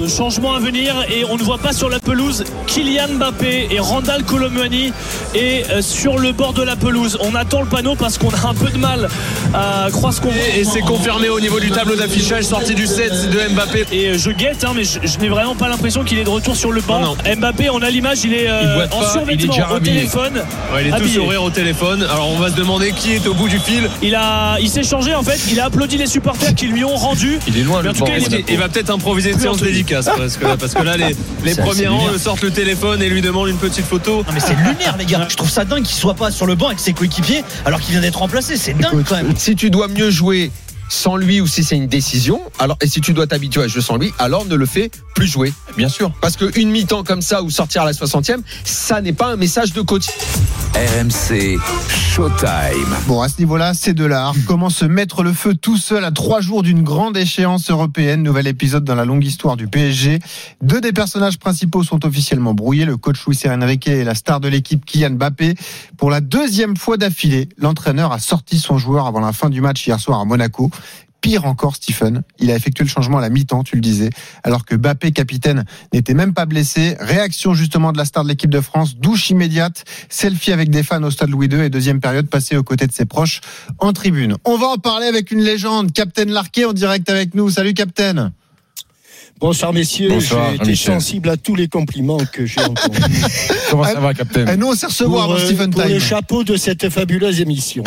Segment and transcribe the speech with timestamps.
[0.00, 3.80] Le changement à venir et on ne voit pas sur la pelouse Kylian Mbappé et
[3.80, 4.92] Randall Colomwani
[5.34, 7.16] et euh, sur le bord de la pelouse.
[7.22, 9.08] On attend le panneau parce qu'on a un peu de mal
[9.54, 10.42] à croire ce qu'on voit.
[10.54, 13.86] Et, c'est confirmé au niveau du tableau d'affichage, sortie du set de Mbappé.
[13.90, 16.30] Et euh, je guette, hein, mais je, je n'ai vraiment pas l'impression qu'il est de
[16.30, 17.00] retour sur le banc.
[17.00, 19.80] Non, Mbappé, on a l'image, il est euh, Il en pas, il est survêtement au
[19.80, 20.34] téléphone.
[20.74, 21.14] Ouais, il est tout habillé.
[21.14, 22.02] sourire au téléphone.
[22.02, 23.88] Alors on va se demander qui est au bout du fil.
[24.02, 25.40] Il a, il s'est changé en fait.
[25.50, 27.38] Il a applaudi les supporters qui lui ont rendu.
[27.48, 29.66] Il est loin Mais le en tout cas, il va peut-être improviser une séance en
[29.94, 33.48] parce que, parce que là les, premiers rangs le sortent le téléphone et lui demandent
[33.48, 34.24] une petite photo.
[34.26, 35.26] Non mais c'est lunaire les gars.
[35.28, 37.92] Je trouve ça dingue qu'il soit pas sur le banc avec ses coéquipiers alors qu'il
[37.92, 38.56] vient d'être remplacé.
[38.56, 39.34] C'est dingue quand même.
[39.36, 40.50] Si tu dois mieux jouer
[40.88, 43.82] sans lui ou si c'est une décision, alors et si tu dois t'habituer à jouer
[43.82, 45.52] sans lui, alors ne le fais plus jouer.
[45.76, 46.12] Bien sûr.
[46.20, 49.72] Parce qu'une mi-temps comme ça ou sortir à la 60e, ça n'est pas un message
[49.72, 50.06] de coach.
[50.76, 51.58] RMC
[51.88, 52.94] Showtime.
[53.06, 54.34] Bon, à ce niveau-là, c'est de l'art.
[54.46, 58.22] Comment se mettre le feu tout seul à trois jours d'une grande échéance européenne?
[58.22, 60.18] Nouvel épisode dans la longue histoire du PSG.
[60.60, 62.84] Deux des personnages principaux sont officiellement brouillés.
[62.84, 65.54] Le coach Luis Enrique et la star de l'équipe Kylian Mbappé.
[65.96, 69.86] Pour la deuxième fois d'affilée, l'entraîneur a sorti son joueur avant la fin du match
[69.86, 70.70] hier soir à Monaco.
[71.20, 74.10] Pire encore, Stephen, il a effectué le changement à la mi-temps, tu le disais,
[74.44, 76.96] alors que Mbappé, capitaine, n'était même pas blessé.
[77.00, 81.02] Réaction justement de la star de l'équipe de France, douche immédiate, selfie avec des fans
[81.02, 83.40] au stade Louis II et deuxième période passée aux côtés de ses proches
[83.78, 84.36] en tribune.
[84.44, 87.50] On va en parler avec une légende, Captain Larquet en direct avec nous.
[87.50, 88.32] Salut Captain.
[89.38, 93.02] Bonsoir messieurs, Bonsoir, j'ai été sensible à tous les compliments que j'ai entendus.
[93.70, 95.92] Comment ça va, Captain Et nous, on s'est recevoir pour dans euh, Stephen pour Time.
[95.92, 97.84] le chapeau de cette fabuleuse émission.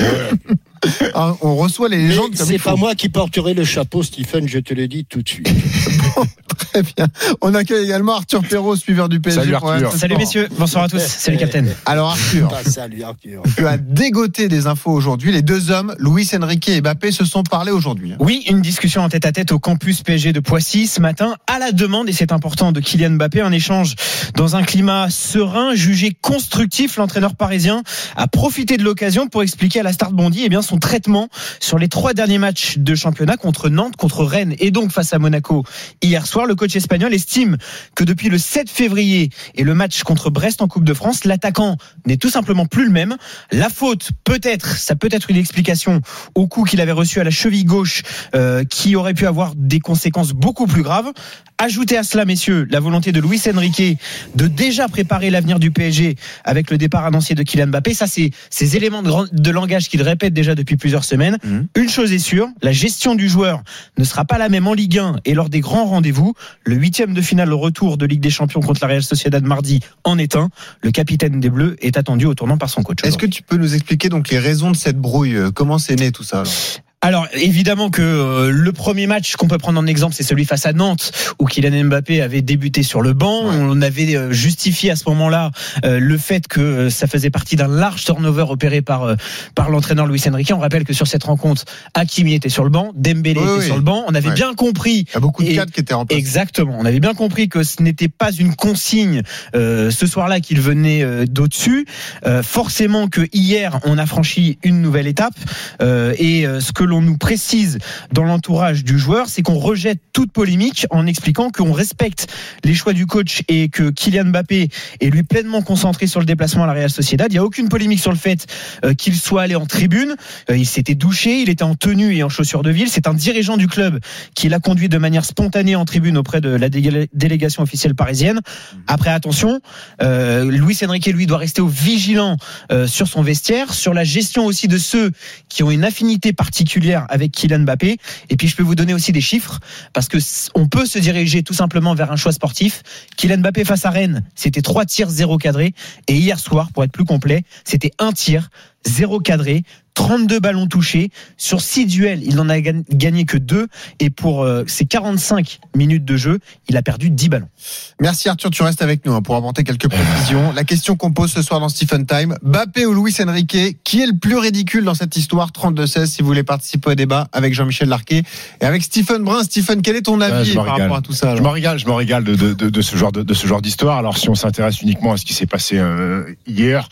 [1.14, 4.74] Ah, On reçoit les légendes c'est pas moi qui porterai le chapeau, Stephen, je te
[4.74, 5.50] le dis tout de suite.
[6.84, 7.08] Très bien.
[7.42, 9.42] On accueille également Arthur Perrault, suiveur du PSG.
[9.42, 9.92] Salut, Arthur.
[9.92, 11.00] Salut messieurs, bonsoir à tous.
[11.02, 11.76] Salut capitaine.
[11.86, 13.44] Alors Arthur, Ah, salut Arthur.
[13.58, 15.32] tu as dégoté des infos aujourd'hui.
[15.32, 18.14] Les deux hommes, Luis Enrique et Mbappé, se sont parlé aujourd'hui.
[18.20, 21.60] Oui, une discussion en tête à tête au campus PSG de Poissy ce matin à
[21.60, 23.96] la demande et c'est important de Kylian Mbappé un échange
[24.36, 26.96] dans un climat serein, jugé constructif.
[26.98, 27.84] L'entraîneur parisien
[28.16, 31.28] a profité de l'occasion pour expliquer à la Start Bondy eh bien son traitement
[31.60, 35.20] sur les trois derniers matchs de championnat contre Nantes, contre Rennes et donc face à
[35.20, 35.64] Monaco
[36.02, 36.46] hier soir.
[36.46, 37.58] Le coach espagnol estime
[37.96, 41.78] que depuis le 7 février et le match contre Brest en Coupe de France, l'attaquant
[42.06, 43.16] n'est tout simplement plus le même.
[43.52, 46.02] La faute, peut-être, ça peut être une explication
[46.36, 48.04] au coup qu'il avait reçu à la cheville gauche,
[48.36, 51.12] euh, qui aurait pu avoir des conséquences beaucoup plus graves.
[51.58, 53.98] Ajoutez à cela, messieurs, la volonté de Luis Enrique
[54.36, 56.16] de déjà préparer l'avenir du PSG
[56.46, 57.94] avec le départ annoncé de Kylian Mbappé.
[57.94, 61.38] Ça, c'est ces éléments de, langage qu'il répète déjà depuis plusieurs semaines.
[61.44, 61.68] Mhm.
[61.76, 63.62] Une chose est sûre, la gestion du joueur
[63.98, 66.34] ne sera pas la même en Ligue 1 et lors des grands rendez-vous.
[66.64, 69.80] Le huitième de finale, le retour de Ligue des Champions contre la Real Sociedad mardi
[70.04, 70.50] en est un.
[70.82, 73.00] Le capitaine des Bleus est attendu au tournant par son coach.
[73.04, 75.38] Est-ce que tu peux nous expliquer donc les raisons de cette brouille?
[75.54, 76.54] Comment c'est né tout ça alors?
[77.02, 80.66] Alors évidemment que euh, le premier match qu'on peut prendre en exemple, c'est celui face
[80.66, 83.46] à Nantes où Kylian Mbappé avait débuté sur le banc.
[83.48, 83.56] Ouais.
[83.58, 85.52] On avait euh, justifié à ce moment-là
[85.86, 89.16] euh, le fait que euh, ça faisait partie d'un large turnover opéré par euh,
[89.56, 90.52] par l'entraîneur Luis Enrique.
[90.54, 93.66] On rappelle que sur cette rencontre, Hakimi était sur le banc, Dembélé Oui, était oui.
[93.66, 94.04] sur le banc.
[94.10, 94.36] On avait Ouais.
[94.36, 96.20] bien compris Il y a beaucoup de cadres qui étaient remplacés.
[96.20, 96.76] Exactement.
[96.78, 99.22] On avait bien compris que ce n'était pas une consigne
[99.56, 101.86] euh, ce soir-là qu'il venait euh, d'au-dessus.
[102.26, 105.34] Euh, forcément que hier, on a franchi une nouvelle étape.
[105.82, 107.78] Euh, et euh, ce que l'on nous précise
[108.12, 112.28] dans l'entourage du joueur, c'est qu'on rejette toute polémique en expliquant qu'on respecte
[112.64, 114.70] les choix du coach et que Kylian Mbappé
[115.00, 117.32] est lui pleinement concentré sur le déplacement à la Real Sociedad.
[117.32, 118.46] Il n'y a aucune polémique sur le fait
[118.84, 120.16] euh, qu'il soit allé en tribune.
[120.50, 122.90] Euh, il s'était douché, il était en tenue et en chaussures de ville.
[122.90, 124.00] C'est un dirigeant du club
[124.36, 128.40] qui l'a conduit de manière spontanée en tribune auprès de la délé- délégation officielle parisienne.
[128.88, 129.62] Après, attention,
[130.02, 132.38] euh, Luis Enrique, lui, doit rester au vigilant
[132.72, 135.12] euh, sur son vestiaire, sur la gestion aussi de ceux
[135.50, 136.79] qui ont une affinité particulière
[137.10, 137.98] avec Kylian Mbappé.
[138.30, 139.60] Et puis, je peux vous donner aussi des chiffres,
[139.94, 140.18] parce que
[140.56, 142.84] on peut se diriger tout simplement vers un choix sportif.
[143.18, 145.74] Kylian Mbappé face à Rennes, c'était 3 tirs, 0 cadré.
[146.08, 148.50] Et hier soir, pour être plus complet, c'était un tir,
[148.86, 149.64] 0 cadré.
[149.96, 151.10] 32 ballons touchés.
[151.36, 153.68] Sur 6 duels, il n'en a gagné que 2.
[154.00, 157.50] Et pour euh, ses 45 minutes de jeu, il a perdu 10 ballons.
[158.00, 160.54] Merci Arthur, tu restes avec nous hein, pour apporter quelques précisions.
[160.54, 164.08] La question qu'on pose ce soir dans Stephen Time, Mbappé ou Luis Enrique, qui est
[164.08, 165.50] le plus ridicule dans cette histoire?
[165.52, 168.24] 32-16 si vous voulez participer au débat avec Jean-Michel Larquet
[168.62, 169.44] et avec Stephen Brun.
[169.44, 170.82] Stephen, quel est ton avis par régale.
[170.84, 172.96] rapport à tout ça Je m'en régale, je m'en régale de, de, de, de ce
[172.96, 173.98] genre de, de ce genre d'histoire.
[173.98, 176.88] Alors si on s'intéresse uniquement à ce qui s'est passé euh, hier,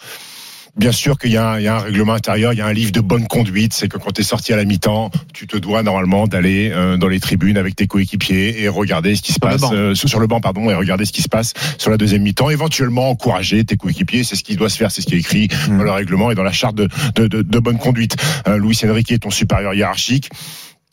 [0.77, 2.65] bien sûr qu'il y, a un- il y a un règlement intérieur, il y a
[2.65, 3.73] un livre de bonne conduite.
[3.73, 6.97] C'est que quand tu es sorti à la mi-temps, tu te dois normalement d'aller euh,
[6.97, 10.19] dans les tribunes avec tes coéquipiers et regarder ce qui se Sur passe euh, sur
[10.19, 12.49] le banc, pardon, et regarder ce qui se passe sur la deuxième mi-temps.
[12.49, 15.47] Éventuellement encourager tes coéquipiers, c'est ce qui doit se faire, c'est ce qui est écrit
[15.67, 15.77] Mmh.
[15.77, 18.15] dans le règlement et dans la charte de, de, de, de bonne conduite.
[18.47, 20.29] Euh, Luis Enrique est ton supérieur hiérarchique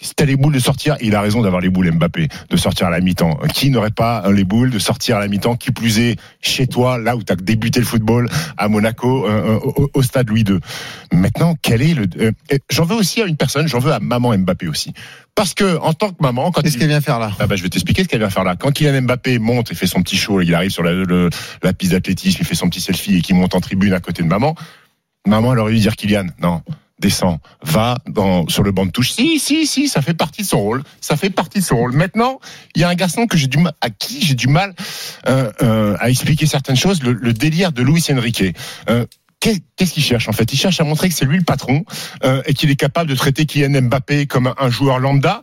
[0.05, 2.87] si t'as les boules de sortir, il a raison d'avoir les boules Mbappé, de sortir
[2.87, 3.39] à la mi-temps.
[3.55, 6.99] Qui n'aurait pas les boules de sortir à la mi-temps, qui plus est chez toi,
[6.99, 8.29] là où t'as débuté le football,
[8.59, 10.59] à Monaco, euh, au, au stade Louis II.
[11.13, 12.07] Maintenant, quel est le...
[12.21, 12.33] euh,
[12.71, 14.93] j'en veux aussi à une personne, j'en veux à maman Mbappé aussi.
[15.35, 17.57] Parce que, en tant que maman, quand Qu'est-ce il- qu'elle vient faire là ah bah,
[17.57, 18.55] je vais t'expliquer ce qu'elle vient faire là.
[18.57, 21.31] Quand Kylian Mbappé monte et fait son petit show, il arrive sur la, le-
[21.63, 24.23] la piste d'athlétisme, il fait son petit selfie et qu'il monte en tribune à côté
[24.23, 24.55] de maman,
[25.27, 26.61] maman elle aurait dû dire Kylian, non,
[27.01, 29.13] descends, va dans, sur le banc de touche.
[29.13, 30.83] Si, si, si, ça fait partie de son rôle.
[31.01, 31.93] Ça fait partie de son rôle.
[31.93, 32.39] Maintenant,
[32.75, 34.75] il y a un garçon que j'ai du à qui j'ai du mal
[35.29, 38.45] euh, euh, à expliquer certaines choses, le, le délire de Luis Enrique.
[38.89, 39.07] Euh,
[39.41, 40.53] qu'est- Qu'est-ce qu'il cherche en fait?
[40.53, 41.85] Il cherche à montrer que c'est lui le patron
[42.25, 45.43] euh, et qu'il est capable de traiter Kylian Mbappé comme un, un joueur lambda.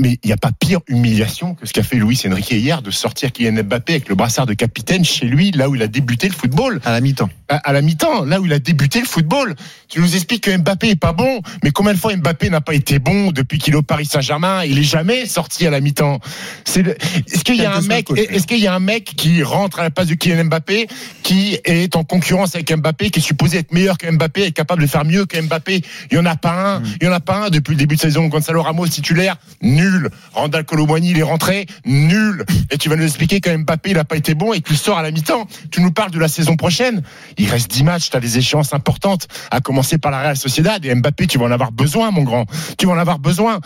[0.00, 2.90] Mais il n'y a pas pire humiliation que ce qu'a fait Luis Enrique hier de
[2.90, 6.26] sortir Kylian Mbappé avec le brassard de capitaine chez lui, là où il a débuté
[6.26, 7.28] le football À la mi-temps.
[7.50, 9.54] à, à la mi-temps, là où il a débuté le football.
[9.88, 12.72] Tu nous expliques que Mbappé est pas bon, mais combien de fois Mbappé n'a pas
[12.74, 14.64] été bon depuis qu'il est au Paris Saint-Germain?
[14.64, 16.18] Il est jamais sorti à la mi-temps.
[16.64, 16.96] C'est le-
[17.30, 19.82] Est-ce qu'il y a un mec Est-ce qu'il y a un mec qui rentre à
[19.82, 20.86] la place de Kylian Mbappé,
[21.22, 24.80] qui est en concurrence avec Mbappé, qui est supposé être meilleur que Mbappé, et capable
[24.80, 25.82] de faire mieux que Mbappé?
[26.10, 26.82] Il y en a pas un.
[27.02, 28.28] Il y en a pas un depuis le début de saison.
[28.28, 29.89] Gonzalo Ramos titulaire, nul.
[30.32, 32.44] Randall Colomboigny, il est rentré, nul.
[32.70, 34.98] Et tu vas nous expliquer que Mbappé, il a pas été bon et qu'il sort
[34.98, 35.46] à la mi-temps.
[35.70, 37.02] Tu nous parles de la saison prochaine.
[37.38, 40.84] Il reste 10 matchs, tu as des échéances importantes, à commencer par la Real Sociedad.
[40.84, 42.44] Et Mbappé, tu vas en avoir besoin, mon grand.
[42.78, 43.60] Tu vas en avoir besoin.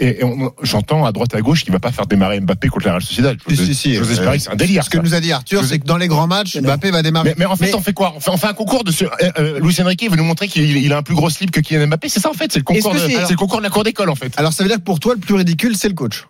[0.00, 0.20] Et
[0.62, 3.36] j'entends à droite à gauche qu'il va pas faire démarrer Mbappé contre la Real Sociedad.
[3.48, 3.94] Si, J'ose si, si.
[3.94, 4.84] j'ose Euh, que c'est un délire.
[4.84, 7.02] Ce que nous a dit Arthur, Je- c'est que dans les grands matchs, Mbappé va
[7.02, 7.30] démarrer.
[7.30, 8.12] Mais, mais en fait, on fait quoi?
[8.16, 9.04] On fait, on fait un concours de ce.
[9.04, 11.60] Euh, euh, Luis Enrique veut nous montrer qu'il il a un plus gros slip que
[11.60, 12.08] Kylian Mbappé.
[12.08, 12.52] C'est ça en fait.
[12.52, 12.94] C'est le concours.
[12.94, 14.32] Est-ce de- le concours de la cour d'école en fait.
[14.36, 16.26] Alors ça veut dire que pour toi, le plus ridicule, c'est le coach.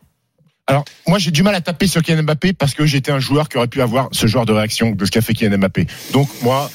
[0.67, 3.49] Alors, moi, j'ai du mal à taper sur Kylian Mbappé parce que j'étais un joueur
[3.49, 5.87] qui aurait pu avoir ce genre de réaction de ce qu'a fait Kylian Mbappé.
[6.13, 6.71] Donc, moi,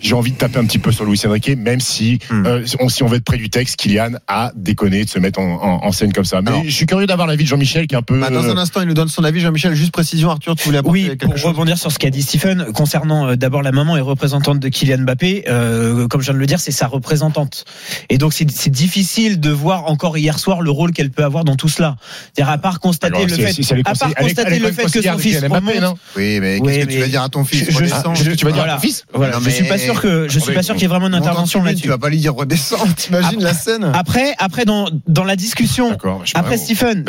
[0.00, 2.46] j'ai envie de taper un petit peu sur Luis Enrique, même si, Hmm.
[2.46, 5.38] euh, on, si on veut être près du texte, Kylian a déconné de se mettre
[5.40, 6.40] en, en- en scène comme ça.
[6.42, 6.62] Mais Alors.
[6.64, 8.18] je suis curieux d'avoir l'avis de Jean-Michel qui est un peu.
[8.18, 9.40] Bah, dans un euh, instant, il nous donne son avis.
[9.40, 12.10] Jean-Michel, juste précision, Arthur, tu voulais apporter Oui, quelque pour chose rebondir sur ce qu'a
[12.10, 16.26] dit Stephen, concernant euh, d'abord la maman et représentante de Kylian Mbappé, euh, comme je
[16.26, 17.64] viens de le dire, c'est sa représentante.
[18.10, 21.44] Et donc c'est c'est difficile de voir encore hier soir le rôle qu'elle peut avoir
[21.44, 21.96] dans tout cela.
[22.34, 25.36] C'est-à-dire à part constater alors, le fait, à part constater le fait que son fils
[25.36, 25.98] Kylian Mbappé, remonte, non?
[26.16, 27.64] Oui, mais Oui, qu'est-ce que mais tu vas dire à ton fils?
[27.70, 29.04] je- tu vas dire à ton fils?
[29.14, 31.14] Je suis mais- pas sûr que je suis pas sûr qu'il y ait vraiment une
[31.14, 31.82] intervention là-dessus.
[31.82, 32.86] Tu vas pas lui dire redescends.
[32.96, 35.96] T'imagines la scène Après, après dans dans la discussion,
[36.34, 36.56] après.
[36.56, 37.04] Stephen,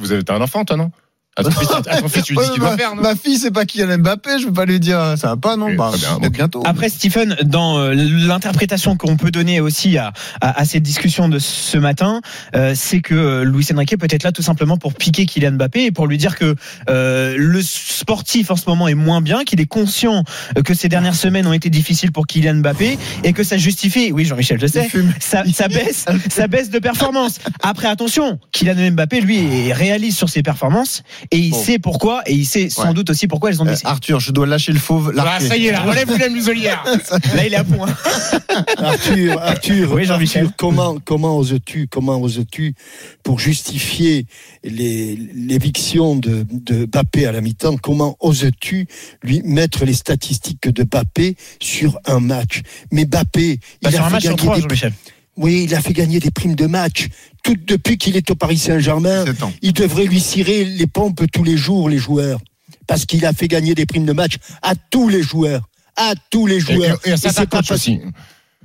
[0.00, 0.90] Vous avez t'as un enfant, toi, non?
[1.36, 2.94] À ton, fils, à ton fils, tu lui dis Ouais, ce qu'il ma, doit faire,
[2.94, 5.56] non ma fille, c'est pas Kylian Mbappé, je veux pas lui dire ça va pas,
[5.56, 6.36] non Bah, très bien, peut-être bon.
[6.36, 6.62] bientôt.
[6.64, 11.38] Après Stephen, dans euh, l'interprétation qu'on peut donner aussi à, à, à cette discussion de
[11.38, 12.20] ce matin,
[12.54, 15.86] euh, c'est que euh, Luis Enrique peut être là tout simplement pour piquer Kylian Mbappé
[15.86, 16.54] et pour lui dire que
[16.88, 20.24] euh, le sportif en ce moment est moins bien, qu'il est conscient
[20.56, 24.12] euh, que ces dernières semaines ont été difficiles pour Kylian Mbappé et que ça justifie,
[24.12, 24.88] oui Jean-Michel, je sais,
[25.20, 27.38] ça baisse, ça baisse de performance.
[27.62, 31.62] Après, attention, Kylian Mbappé, lui, est réaliste sur ses performances et il Bon.
[31.62, 32.94] sait pourquoi et il sait sans Ouais.
[32.94, 33.82] doute aussi pourquoi elles ont Euh, baissé.
[33.86, 35.12] Arthur, je dois lâcher le fauve.
[35.18, 36.84] Ah, ça y est, là, relève la muselière.
[37.34, 37.88] Là, il est à point.
[38.78, 40.08] Arthur, Arthur, Oui.
[40.10, 42.74] Arthur, comment, comment oses-tu, comment oses-tu,
[43.22, 44.26] pour justifier
[44.64, 48.86] l'éviction de, de Bappé à la mi-temps, comment oses-tu
[49.22, 52.62] lui mettre les statistiques de Bappé sur un match?
[52.92, 54.92] Mais Bappé, Bah, il sur a un fait match sur gagner trois, des Jean-Michel.
[55.36, 57.08] Oui, il a fait gagner des primes de match.
[57.42, 59.52] Tout depuis qu'il est au Paris Saint-Germain, 17 ans.
[59.62, 62.40] il devrait lui cirer les pompes tous les jours, les joueurs.
[62.86, 65.68] Parce qu'il a fait gagner des primes de match à tous les joueurs.
[65.96, 66.98] À tous les joueurs.
[67.04, 68.00] et, c'est pas aussi.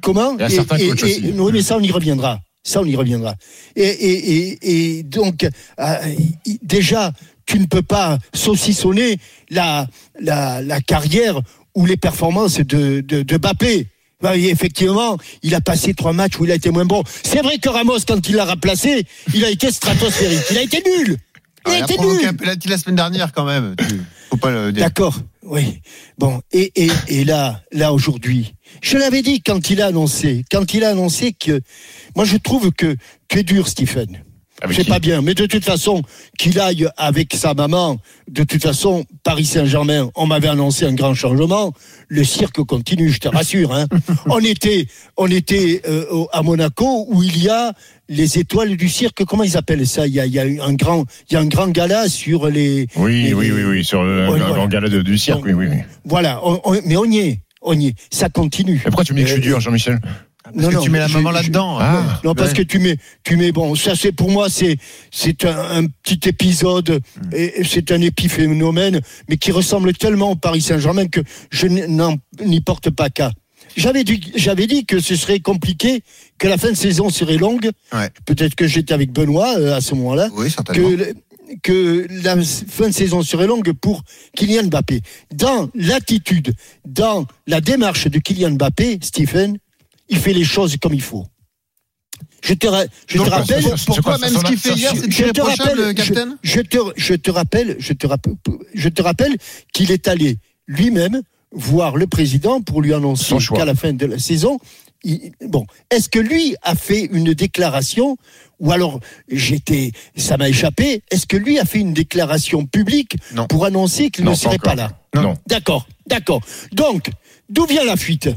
[0.01, 1.33] Comment Et à certains coachs aussi.
[1.35, 2.39] Oui, mais ça, on y reviendra.
[2.63, 3.35] Ça, on y reviendra.
[3.75, 5.47] Et, et, et, et donc,
[5.79, 5.95] euh,
[6.61, 7.13] déjà,
[7.45, 9.17] tu ne peux pas saucissonner
[9.49, 9.87] la,
[10.19, 11.39] la, la carrière
[11.75, 13.87] ou les performances de, de, de Bappé.
[14.35, 17.03] Et effectivement, il a passé trois matchs où il a été moins bon.
[17.23, 20.43] C'est vrai que Ramos, quand il l'a remplacé, il a été stratosphérique.
[20.51, 21.17] Il a été nul.
[21.65, 22.37] Ah, Il a il a été provoqué un nul.
[22.37, 23.75] penalty la semaine dernière quand même.
[24.29, 24.83] Faut pas le dire.
[24.83, 25.81] D'accord, oui.
[26.17, 30.73] Bon, et, et, et là, là aujourd'hui, je l'avais dit quand il a annoncé, quand
[30.73, 31.61] il a annoncé que,
[32.15, 32.95] moi je trouve que
[33.29, 34.23] tu es dur, Stephen.
[34.71, 36.01] C'est pas bien, mais de toute façon,
[36.37, 37.97] qu'il aille avec sa maman,
[38.29, 41.73] de toute façon, Paris Saint-Germain, on m'avait annoncé un grand changement.
[42.09, 43.73] Le cirque continue, je te rassure.
[43.73, 43.85] Hein.
[44.27, 44.87] on était,
[45.17, 47.73] on était euh, à Monaco où il y a
[48.09, 49.23] les étoiles du cirque.
[49.23, 50.07] Comment ils appellent ça?
[50.07, 52.47] Il y a, il y a un grand, il y a un grand gala sur
[52.47, 52.87] les.
[52.95, 54.49] Oui, les- oui, oui, oui, sur le voilà.
[54.51, 55.77] grand gala de- du cirque, oui, oui, oui.
[56.05, 57.95] Voilà, on- on- mais on y est, on y est.
[58.11, 58.75] Ça continue.
[58.81, 59.99] Et pourquoi tu me dis que je suis Euh, dur, Jean-Michel?
[60.55, 61.77] Parce que tu mets la maman là-dedans.
[61.79, 62.19] Ah.
[62.23, 62.57] Non, parce Ouais.
[62.57, 64.77] que tu mets, tu mets, bon, ça c'est pour moi, c'est,
[65.11, 67.29] c'est un, un petit épisode, Hmm.
[67.33, 72.61] et et c'est un épiphénomène, mais qui ressemble tellement au Paris Saint-Germain que je n'y
[72.61, 73.31] porte pas cas.
[73.77, 76.01] j'avais dit, j'avais dit que ce serait compliqué,
[76.37, 77.69] que la fin de saison serait longue.
[77.93, 78.09] Ouais.
[78.25, 80.29] Peut-être que j'étais avec Benoît euh, à ce moment-là.
[80.33, 80.89] Oui, certainement.
[80.97, 81.13] que,
[81.63, 84.03] que la fin de saison serait longue pour
[84.35, 85.01] Kylian Mbappé.
[85.33, 86.53] Dans l'attitude,
[86.85, 89.57] dans la démarche de Kylian Mbappé, Stephen,
[90.09, 91.25] il fait les choses comme il faut.
[92.41, 95.11] Je te, ra- je Donc, te rappelle, même ce qu'il ça, fait hier, ça, c'est
[95.11, 98.35] je te irréprochable, rappelle, Captain je, je te, je te rappelle, je te rappelle,
[98.73, 99.35] je te rappelle
[99.73, 100.37] qu'il est allé
[100.67, 104.59] lui-même voir le président pour lui annoncer qu'à la fin de la saison,
[105.03, 108.17] il- bon, est-ce que lui a fait une déclaration
[108.59, 108.99] ou alors
[109.29, 111.01] j'étais, ça m'a échappé.
[111.11, 113.47] Est-ce que lui a fait une déclaration publique Non.
[113.47, 114.89] pour annoncer qu'il ne pas serait pas encore.
[115.15, 115.21] là?
[115.21, 115.33] Non.
[115.47, 116.41] D'accord, d'accord.
[116.73, 117.09] Donc,
[117.49, 118.29] d'où vient la fuite?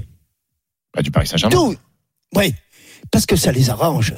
[0.95, 1.57] Bah, du Paris Saint-Germain.
[2.35, 2.55] Oui,
[3.11, 4.15] parce que ça les arrange.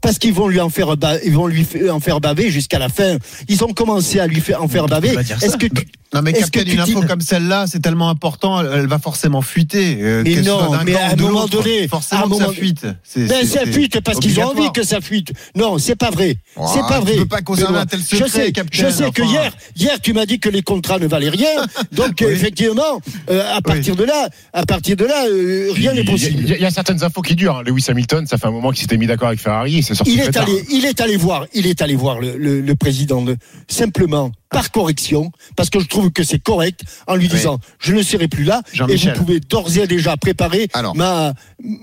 [0.00, 2.78] Parce qu'ils vont lui en faire, ba- ils vont lui fa- en faire baver jusqu'à
[2.78, 3.16] la fin.
[3.48, 5.14] Ils ont commencé à lui faire, en faire baver.
[5.42, 8.08] Est-ce que tu- Non mais Est-ce Captain, que tu une info comme celle-là, c'est tellement
[8.08, 9.98] important, elle, va forcément fuiter.
[10.00, 12.86] euh, Mais non, mais à un moment donné, forcément à un que ça fuite.
[13.16, 15.32] Ben, ça fuite parce qu'ils ont envie que ça fuite.
[15.54, 16.36] Non, c'est pas vrai.
[16.56, 17.16] Oh, c'est pas tu vrai.
[17.16, 20.14] peux pas conserver un tel je secret, sais, Captain, je sais que hier, hier, tu
[20.14, 21.50] m'as dit que les contrats ne valaient rien.
[21.92, 26.38] Donc, effectivement, euh, à partir de là, à partir de là, euh, rien n'est possible.
[26.42, 27.56] Il y, a- il y a certaines infos qui durent.
[27.58, 27.62] hein.
[27.66, 30.12] Lewis Hamilton, ça fait un moment qu'il s'était mis d'accord avec Ferrari et c'est sorti
[30.14, 33.20] Il est allé, il est allé voir, il est allé voir le, le- le président
[33.22, 33.36] de-
[33.68, 38.02] simplement par correction, parce que je trouve que c'est correct, en lui disant je ne
[38.02, 41.34] serai plus là, et vous pouvez d'ores et déjà préparer Alors, ma,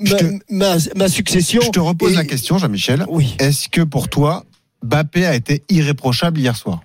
[0.03, 1.61] je ma, te- ma, ma succession.
[1.63, 3.05] Je te repose Et- la question, Jean-Michel.
[3.07, 3.35] Oui.
[3.39, 4.43] Est-ce que pour toi,
[4.83, 6.81] Bappé a été irréprochable hier soir?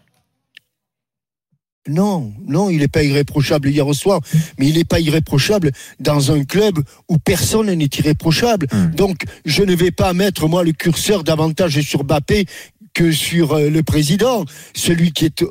[1.89, 4.21] Non, non, il n'est pas irréprochable hier au soir,
[4.59, 8.67] mais il n'est pas irréprochable dans un club où personne n'est irréprochable.
[8.71, 8.91] Hmm.
[8.95, 12.45] Donc, je ne vais pas mettre, moi, le curseur davantage sur Bappé
[12.93, 14.45] que sur euh, le président.
[14.75, 15.51] Celui qui est euh,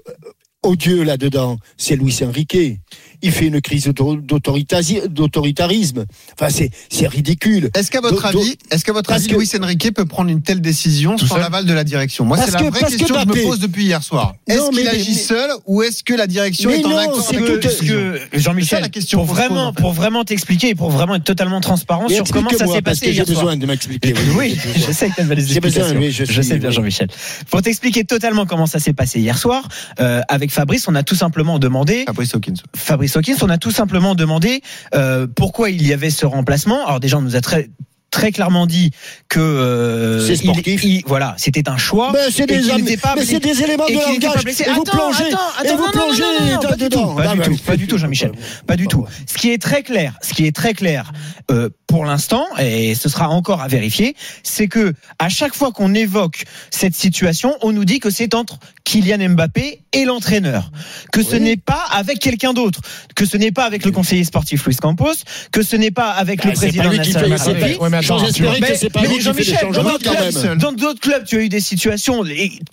[0.63, 2.79] odieux là-dedans, c'est Luis Enrique.
[3.21, 6.05] Il fait une crise d'autoritarisme.
[6.33, 7.69] Enfin, c'est c'est ridicule.
[7.75, 10.61] Est-ce qu'à votre avis, est-ce qu'à votre avis, que- Luis Enrique peut prendre une telle
[10.61, 12.25] décision Tout sans l'aval de la direction?
[12.25, 14.35] Moi, c'est la vraie que question que, je me pose depuis hier soir.
[14.47, 17.37] Est-ce qu'il agit mais- seul ou est-ce que la direction Mais est en accord c'est
[17.37, 19.81] avec que- que, ça, Jean-Michel, la question pour vraiment, en fait.
[19.81, 23.11] pour vraiment t'expliquer et pour vraiment être totalement transparent sur comment ça s'est passé j'ai
[23.13, 23.37] hier soir.
[23.39, 24.13] besoin de m'expliquer.
[24.37, 25.99] Oui, je sais que tu as des J'ai besoin, explications.
[25.99, 26.71] oui, je sais bien.
[26.71, 27.07] Jean-Michel.
[27.49, 29.67] Pour t'expliquer totalement comment ça s'est passé hier soir,
[29.99, 32.53] euh, avec Fabrice, on a tout simplement demandé Fabrice Hawkins.
[32.75, 33.08] Fabrice
[33.41, 34.61] On a tout simplement demandé
[34.93, 36.85] euh, pourquoi il y avait ce remplacement.
[36.85, 37.69] Alors déjà, on nous a très
[38.11, 38.91] très clairement dit
[39.27, 40.83] que euh, C'est sportif.
[40.83, 42.11] il- il- voilà, c'était un choix.
[42.11, 44.41] Ben, c'est et des, am- pas mais c'est des éléments et de langage.
[44.45, 46.75] Et vous Attends, plongez, attends, et attends, vous non, non, plongez non, non, non, pas
[46.75, 48.31] du tout, pas Ah, du bah, tout, pas du tout, Jean-Michel,
[48.67, 49.05] pas du tout.
[49.27, 51.11] Ce qui est très clair, ce qui est très clair
[51.51, 55.93] euh, pour l'instant, et ce sera encore à vérifier, c'est que à chaque fois qu'on
[55.93, 60.71] évoque cette situation, on nous dit que c'est entre Kylian Mbappé et l'entraîneur,
[61.11, 61.41] que ce Oui.
[61.41, 62.81] n'est pas avec quelqu'un d'autre,
[63.15, 65.13] que ce n'est pas avec le conseiller sportif Luis Campos,
[65.51, 68.23] que ce n'est pas avec le Ah, c'est président pas lui qui Nasser fait- J'ose
[68.29, 70.31] espérer que c'est pas mais lui qui fait des Jean-Michel, changements dans quand d'autres même.
[70.31, 72.23] clubs- dans d'autres clubs, tu as eu des situations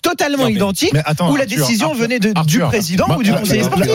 [0.01, 0.93] totalement identiques
[1.29, 3.91] où la décision venait du président bah, ou du là, conseiller sportif.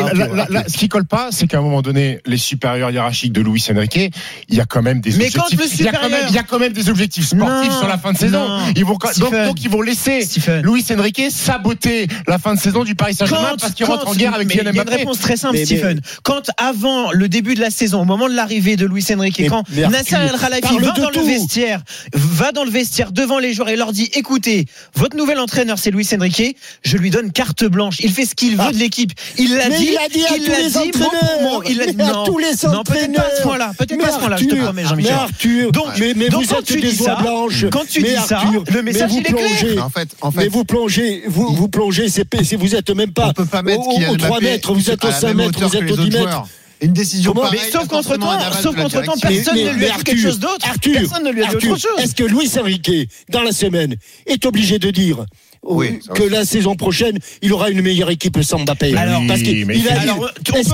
[0.68, 4.12] ce qui colle pas, c'est qu'à un moment donné, les supérieurs hiérarchiques de Luis Enrique,
[4.48, 5.40] il y a quand même des Mais objectifs.
[5.40, 7.26] quand le il, y a quand même, supérieur- il y a quand même des objectifs
[7.26, 8.58] sportifs Non, sur la fin de saison.
[8.76, 8.98] Ils vont,
[9.46, 10.62] donc, ils vont laisser Stephen.
[10.64, 14.34] Luis Enrique saboter la fin de saison du Paris Saint-Germain parce qu'il rentre en guerre
[14.34, 14.96] avec il y Kylian a une Mbappé.
[14.98, 16.00] réponse très simple, Mais- mais- Stephen.
[16.22, 19.46] Quand avant le début de la saison, au moment de l'arrivée de Luis Enrique, Mais-
[19.46, 21.29] quand Nasser El Khelaifi parle va dans le tout.
[21.29, 21.83] vestiaire,
[22.14, 25.91] va dans le vestiaire devant les joueurs et leur dit écoutez, votre nouvel entraîneur c'est
[25.91, 27.97] Luis Enrique, je lui donne carte blanche.
[28.00, 28.73] Il fait ce qu'il veut Ah.
[28.73, 29.12] de l'équipe.
[29.38, 31.52] Il l'a Mais dit, il l'a dit à tous l'a les dit mot pour entraîneurs.
[31.52, 31.62] mot.
[31.69, 33.91] Il l'a dit Mais à non, tous les non, peut-être pas à ce point-là, peut-être
[33.99, 35.12] Mais pas à ce point-là, je te promets, Jean-Michel.
[35.14, 37.64] Mais Arthur, Donc, mais, mais donc vous quand tu dis ça, blanches.
[37.71, 39.37] quand tu mais dis ça, Arthur, le mais message, il est clair.
[39.37, 42.26] plongez, Mais en fait, en mais fait, vous plongez, vous, vous plongez, c'est,
[42.57, 45.05] vous êtes même pas, on peut pas mettre au, au 3 Mbappé mètres, vous êtes
[45.05, 46.47] au la 5 même mètres, vous êtes au 10 autres mètres.
[46.82, 49.14] Une décision Comment pareille, Mais sauf contre sauf direction.
[49.20, 50.66] personne ne lui a dit quelque chose d'autre.
[50.68, 52.00] Arthur, Personne ne lui a dit Arthur, autre chose.
[52.00, 52.90] Est-ce que Luis Enrique,
[53.30, 53.94] dans la semaine,
[54.26, 55.24] est obligé de dire
[55.64, 59.42] Oui, que la saison prochaine, il aura une meilleure équipe sans Mbappé Alors, Oui, parce
[59.42, 59.73] qu'il peut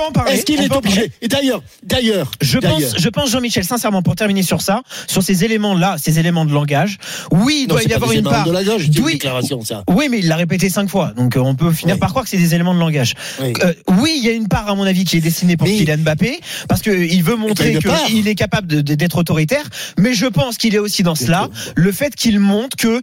[0.07, 4.01] en parler, Est-ce qu'il est obligé Et d'ailleurs, d'ailleurs, Je pense, je pense, Jean-Michel, sincèrement,
[4.03, 6.97] pour terminer sur ça, sur ces éléments-là, ces éléments de langage,
[7.31, 8.47] oui, il non, doit y avoir des une éléments part.
[8.47, 9.13] de langage, c'est une Oui.
[9.13, 9.85] déclaration, ça.
[9.91, 12.01] Oui, mais il l'a répété cinq fois, donc euh, on peut finir Oui.
[12.01, 13.15] par croire que c'est des éléments de langage.
[13.43, 13.53] Oui.
[13.65, 15.77] Euh, oui, il y a une part, à mon avis, qui est destinée pour Mais-
[15.77, 17.77] Kylian Mbappé, parce qu'il veut montrer
[18.07, 19.65] qu'il est capable d'être autoritaire,
[19.99, 23.03] mais je pense qu'il est aussi dans cela le fait qu'il montre que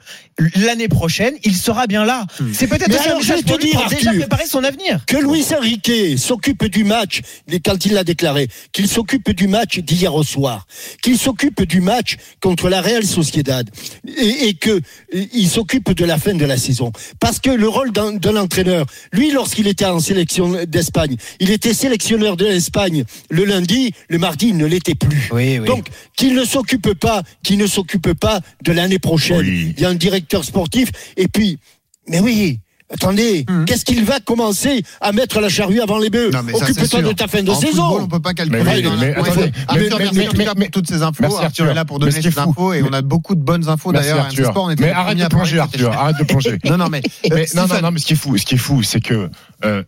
[0.55, 2.25] l'année prochaine, il sera sera bien là.
[2.53, 5.03] C'est peut-être un je te lui dire, pour déjà préparer son avenir.
[5.05, 7.21] que Luis Enrique s'occupe du match,
[7.63, 10.67] quand il l'a déclaré, qu'il s'occupe du match d'hier au soir,
[11.01, 13.69] qu'il s'occupe du match contre la Real Sociedad,
[14.07, 14.79] et, et que
[15.11, 16.91] et, il s'occupe de la fin de la saison.
[17.19, 21.73] Parce que le rôle d'un d'un entraîneur, lui, lorsqu'il était en sélection d'Espagne, il était
[21.73, 25.29] sélectionneur de l'Espagne le lundi, le mardi, il ne l'était plus.
[25.31, 25.67] Oui, oui.
[25.67, 29.39] Donc, qu'il ne s'occupe pas, qu'il ne s'occupe pas de l'année prochaine.
[29.39, 29.73] Oui.
[29.77, 31.57] Il y a un directeur sportif, et puis,
[32.07, 32.59] mais oui.
[32.93, 36.67] Attendez, qu'est-ce qu'il va commencer à mettre la charrue avant les bœufs Non, mais ça,
[36.67, 37.81] c'est Occupe-toi de ta fin de en saison.
[37.89, 38.61] Football, on peut pas calculer.
[38.63, 40.53] Mais oui, dans la- mais Ouais, attendez, mais- Arthur, mais- merci mais- en tout cas
[40.55, 41.15] mais- pour toutes ces infos.
[41.21, 41.69] Merci, Arthur Arthur.
[41.71, 44.27] est là pour Mais donner fou- infos et on a beaucoup de bonnes infos d'ailleurs.
[44.29, 45.91] Était Mais arrête de plonger, Arthur.
[45.93, 46.59] Arrête de plonger.
[46.65, 48.83] Non, non, mais, Mais, non, non, mais ce qui est fou, ce qui est fou,
[48.83, 49.31] c'est que
[49.65, 49.81] euh,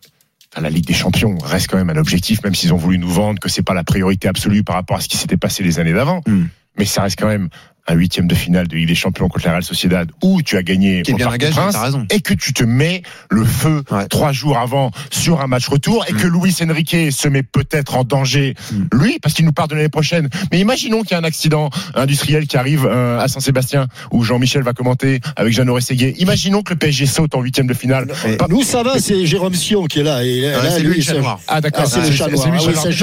[0.60, 3.40] la Ligue des Champions reste quand même un objectif, même s'ils ont voulu nous vendre
[3.40, 5.94] que c'est pas la priorité absolue par rapport à ce qui s'était passé les années
[5.94, 6.22] d'avant.
[6.26, 6.46] Hmm.
[6.80, 7.50] Mais ça reste quand même
[7.88, 10.64] un huitième de finale de Ligue des Champions contre la Real Sociedad où tu as
[10.64, 12.06] gagné Qui est bien engagé, Princes t'as raison.
[12.10, 14.08] et que tu te mets le feu Ouais.
[14.08, 18.04] trois jours avant sur un match retour et que Luis Enrique se met peut-être en
[18.04, 18.84] danger Mm.
[19.02, 20.30] lui parce qu'il nous part de l'année prochaine.
[20.52, 24.64] Mais imaginons qu'il y a un accident industriel qui arrive euh, à Saint-Sébastien où Jean-Michel
[24.64, 26.16] va commenter avec Jeannot Rességuier.
[26.20, 28.08] Imaginons que le PSG saute en huitième de finale.
[28.26, 30.24] Mais- Pas- Nous, ça va, c'est Jérôme Sion qui est là.
[30.24, 31.16] Et là, lui, c'est-.
[31.48, 32.28] Ah d'accord, Ah, c'est le chat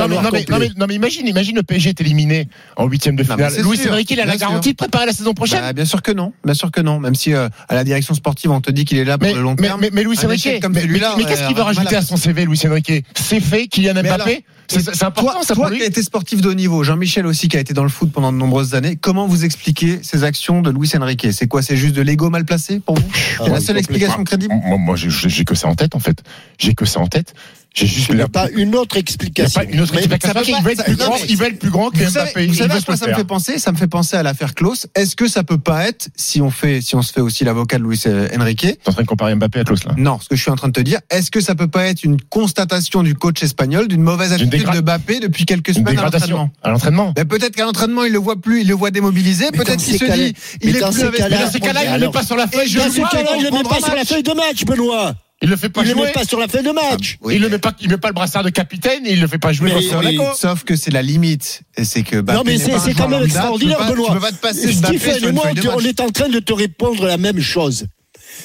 [0.08, 0.22] noir.
[0.24, 3.16] Ah oui, Non, mais, non, non, mais imagine, imagine le PSG est éliminé en huitième
[3.16, 3.52] de finale.
[3.62, 5.60] Luis Enrique il a la garantie de préparer la saison prochaine.
[5.60, 7.00] Bah, bien sûr que non, bien sûr que non.
[7.00, 9.34] Même si euh, à la direction sportive on te dit qu'il est là pour Mais,
[9.34, 9.80] le long mais, terme.
[9.80, 12.44] mais, un Enrique, comme mais, celui-là, mais- mais qu'est-ce qu'il mal rajouter à son CV,
[12.44, 13.04] Luis Enrique?
[13.14, 14.44] C'est fait, Kylian Mbappé?
[14.66, 15.78] C'est c'est important Toi, ça toi pour lui?
[15.78, 18.10] qui a été sportif de haut niveau, Jean-Michel aussi qui a été dans le foot
[18.10, 21.26] pendant de nombreuses années, comment vous expliquez ces actions de Luis Enrique?
[21.32, 23.08] C'est quoi C'est juste de l'ego mal placé pour vous?
[23.44, 24.54] C'est la seule explication crédible?
[24.78, 26.22] Moi, j'ai que ça en tête en fait.
[26.58, 27.34] J'ai que ça en tête.
[27.74, 29.60] J'ai juste Il n'y a l'air- pas une autre Il explication.
[29.60, 30.28] pas une autre Mais explication.
[30.32, 31.90] ça peut Il pas- veut être ça- plus grand, mais- il veut être plus grand
[31.90, 32.46] que Vous savez, Mbappé.
[32.46, 33.58] vous Il savez à quoi ça me fait penser?
[33.58, 34.86] Ça me fait penser à l'affaire Klaus.
[34.94, 37.78] Est-ce que ça peut pas être, si on fait, si on se fait aussi l'avocat
[37.78, 38.00] de Luis
[38.38, 40.50] Enrique, T'es en train de comparer Mbappé à Klaus là non, ce que je suis
[40.52, 43.42] en train de te dire, est-ce que ça peut pas être une constatation du coach
[43.42, 46.52] espagnol d'une mauvaise attitude dégra- de Mbappé depuis quelques Une semaines à dégradation l'entraînement?
[46.62, 47.12] à l'entraînement.
[47.16, 49.46] Ben, peut-être qu'à l'entraînement, il le voit plus, il le voit démobilisé.
[49.52, 51.58] Mais Peut-être qu'il ces se dit, mais il est dans plus ces avec Dans ces
[51.58, 53.08] cas-là, il ne met pas sur la feuille de Dans ce joie.
[53.08, 55.14] cas-là, il ne le met pas sur la feuille de match, Benoît.
[55.42, 56.06] Il le fait pas Il ne le jouer.
[56.06, 57.18] met pas sur la feuille de match.
[57.20, 57.34] Oui.
[57.36, 59.38] Il le met pas, il met pas le brassard de capitaine et il le fait
[59.38, 60.16] pas jouer Mais- dans son oui.
[60.16, 60.36] Monaco.
[60.36, 61.62] Sauf que c'est la limite.
[61.76, 63.24] Et c'est que Mbappé Non, mais c'est quand même lambda.
[63.26, 64.08] extraordinaire, tu peux pas, Benoît.
[64.08, 65.84] Tu peux pas te passer de Stephen sur et une moi, de on match.
[65.86, 67.86] est en train de te répondre la même chose.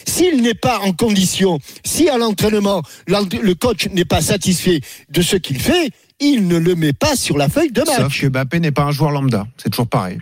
[0.05, 5.21] S'il n'est pas en condition, si à l'entraînement, l'ent- le coach n'est pas satisfait de
[5.21, 8.21] ce qu'il fait, il ne le met pas sur la feuille de Sauf match.
[8.21, 9.47] que Mbappé n'est pas un joueur lambda.
[9.57, 10.19] C'est toujours pareil.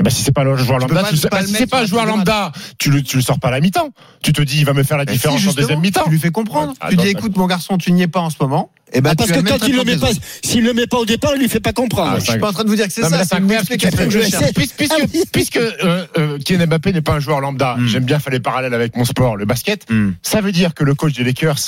[0.00, 1.64] Eh ben, si c'est pas le joueur lambda, tu, sais- pas bah, le si mettre
[1.64, 3.60] c'est pas sur un la joueur lambda, tu le, tu le sors pas à la
[3.60, 3.90] mi-temps.
[4.22, 6.04] Tu te dis, il va me faire la Ben différence si, en deuxième mi-temps.
[6.04, 6.72] Tu lui fais comprendre.
[6.80, 8.70] Ah, tu dis, écoute, mon garçon, tu n'y es pas en ce moment.
[8.92, 10.10] Et ben, Ah, parce que quand il le met pas,
[10.42, 12.12] s'il le met pas au départ, il lui fait pas comprendre.
[12.14, 13.24] Ah, Je suis pas en train de vous dire que c'est ça.
[13.24, 14.52] C'est une explication que je cherche.
[14.54, 15.22] Puisque, puisque, Ah oui.
[15.32, 17.86] puisque euh, euh, Kylian Mbappé n'est pas un joueur lambda, Mm.
[17.88, 19.84] j'aime bien faire les parallèles avec mon sport, le basket.
[19.90, 20.12] Hmm.
[20.22, 21.58] Ça veut dire que le coach des Lakers,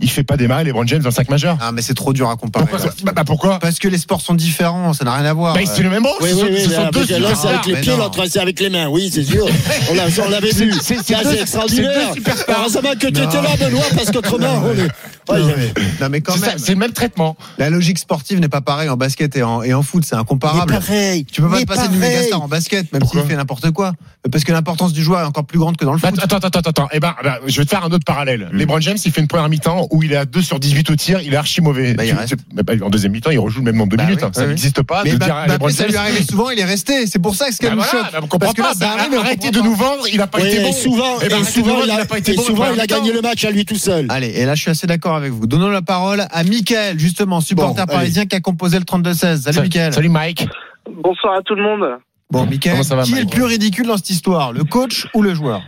[0.00, 1.56] il fait pas démarrer les James dans le 5 majeur.
[1.60, 2.66] Ah, mais c'est trop dur à comparer.
[2.66, 5.54] Pourquoi bah, bah, pourquoi Parce que les sports sont différents, ça n'a rien à voir.
[5.54, 6.16] bah, C'est le même rôle.
[6.20, 7.96] Oui, oui, oui, ce sont là, deux parce que là, c'est avec les mais pieds,
[7.96, 8.88] l'autre, c'est avec les mains.
[8.88, 9.46] Oui, c'est sûr.
[9.90, 10.72] On l'a- on l'avait vu.
[10.80, 12.12] C'est- C'est extraordinaire.
[12.48, 14.88] Heureusement que tu étais là, Benoît, parce qu'autrement, on est.
[15.30, 17.36] Ouais, Non, mais, quand même, C'est le même traitement.
[17.58, 20.72] la logique sportive n'est pas pareille en basket et en, et en foot, c'est incomparable.
[20.72, 21.24] pareil.
[21.24, 22.16] Tu peux pas te passer du pareil.
[22.16, 23.92] mégastar en basket, même s'il fait n'importe quoi.
[24.30, 26.20] Parce que l'importance du joueur est encore plus grande que dans le Bah, foot.
[26.22, 26.88] attends, attends, attends, attends.
[26.92, 28.48] Eh ben, bah, je vais te faire un autre parallèle.
[28.52, 28.56] Mm.
[28.58, 30.96] LeBron James, il fait une première mi-temps où il est à 2 sur 18 au
[30.96, 31.94] tir, il est archi mauvais.
[31.94, 32.34] Bah, il reste.
[32.82, 34.20] en deuxième mi-temps, il rejoue le même nombre de Bah minutes.
[34.20, 34.32] oui, hein.
[34.34, 36.02] Ça oui, n'existe pas Mais de dire à LeBron ça lui James.
[36.02, 37.06] arrivait souvent, il est resté.
[37.06, 38.04] C'est pour ça que ce qu'elle nous choque.
[38.22, 39.18] on comprend Parce que pas.
[39.20, 39.84] arrêtez de nous pas.
[39.84, 40.72] vendre, il a pas Oui, été et bon.
[40.72, 41.36] souvent, Eh ben,
[41.84, 42.42] il a, pas été et bon.
[42.42, 44.06] souvent, il a gagné le match à lui tout seul.
[44.10, 45.46] Allez, et là, je suis assez d'accord avec vous.
[45.46, 49.12] Donnons la parole à Michael, justement, supporter Bon, parisien qui a composé le 32-16.
[49.14, 49.92] Salut, Salut, Michael.
[49.92, 50.48] Salut Mike.
[50.90, 51.98] Bonsoir à tout le monde.
[52.30, 52.46] Bon,
[52.82, 55.62] ça va, qui est le plus ridicule dans cette histoire Le coach ou le joueur?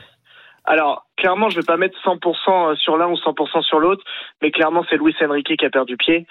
[0.65, 4.05] Alors, clairement, je vais pas mettre 100% sur l'un ou 100% sur l'autre,
[4.41, 6.27] mais clairement, c'est Luis Enrique qui a perdu pied.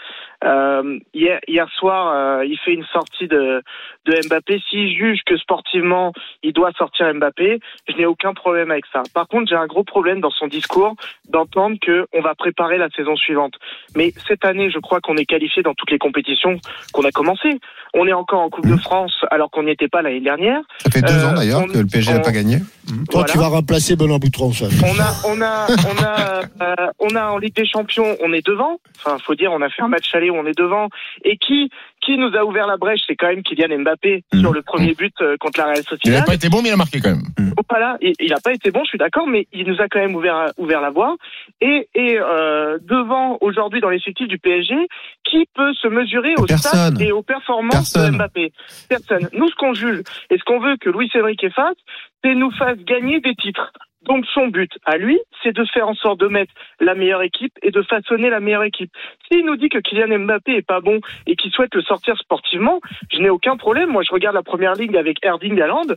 [0.46, 3.62] Euh, hier, hier soir, euh, il fait une sortie de,
[4.06, 4.62] de Mbappé.
[4.70, 6.12] S'il juge que sportivement,
[6.44, 9.04] il doit sortir Mbappé, je n'ai aucun problème avec ça.
[9.14, 10.96] Par contre, j'ai un gros problème dans son discours
[11.30, 13.54] d'entendre que on va préparer la saison suivante.
[13.96, 16.58] Mais cette année, je crois qu'on est qualifié dans toutes les compétitions
[16.94, 17.60] qu'on a commencé.
[17.94, 20.62] On est encore en Coupe de France alors qu'on n'y était pas l'année dernière.
[20.80, 22.58] Ça fait deux Euh, ans d'ailleurs que le PSG n'a on- pas gagné.
[22.60, 23.28] Toi, Voilà.
[23.32, 24.66] tu vas remplacer Benoît Boutron, ça.
[24.84, 28.46] On a, on a, on a, euh, on a en Ligue des Champions, on est
[28.46, 28.80] devant.
[28.98, 30.90] Enfin, faut dire, on a fait un match aller où on est devant.
[31.24, 31.70] Et qui,
[32.02, 34.40] qui nous a ouvert la brèche, c'est quand même Kylian Mbappé Mhm.
[34.42, 36.26] sur le premier but euh, contre la Real Il n'a Sociedad.
[36.26, 37.22] pas été bon, mais il a marqué quand même.
[37.58, 39.88] Oh, Voilà, il il a pas été bon, je suis d'accord, mais il nous a
[39.88, 41.16] quand même ouvert, ouvert la voie.
[41.62, 44.76] Et, et euh, devant aujourd'hui dans l'effectif du PSG,
[45.24, 46.96] qui peut se mesurer aux Personne.
[46.96, 48.12] stats et aux performances Personne.
[48.14, 48.52] de Mbappé?
[48.90, 49.30] Personne.
[49.34, 51.78] Nous, ce qu'on juge et ce qu'on veut que Luis Enrique fasse,
[52.24, 53.72] c'est nous fasse gagner des titres.
[54.08, 57.54] Donc son but à lui, c'est de faire en sorte de mettre la meilleure équipe
[57.62, 58.92] et de façonner la meilleure équipe.
[59.28, 62.80] S'il nous dit que Kylian Mbappé est pas bon et qu'il souhaite le sortir sportivement,
[63.12, 63.90] je n'ai aucun problème.
[63.90, 65.88] Moi, je regarde la première ligue avec Erling Haaland.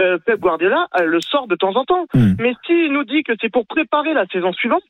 [0.00, 2.06] Euh, Pep Guardiola euh, le sort de temps en temps.
[2.14, 2.34] Hmm.
[2.38, 4.82] Mais s'il nous dit que c'est pour préparer la saison suivante,